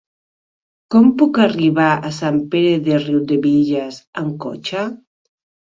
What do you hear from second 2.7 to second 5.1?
de Riudebitlles amb cotxe?